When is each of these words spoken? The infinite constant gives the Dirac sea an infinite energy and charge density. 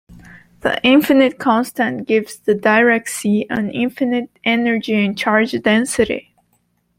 The 0.61 0.83
infinite 0.83 1.37
constant 1.37 2.07
gives 2.07 2.35
the 2.39 2.55
Dirac 2.55 3.07
sea 3.07 3.45
an 3.51 3.69
infinite 3.69 4.31
energy 4.43 4.95
and 4.95 5.15
charge 5.15 5.51
density. 5.61 6.33